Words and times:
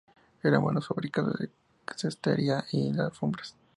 Eran 0.41 0.63
buenos 0.63 0.87
fabricantes 0.87 1.39
de 1.39 1.51
cestería 1.95 2.65
y 2.71 2.91
de 2.91 3.03
alfombras. 3.03 3.55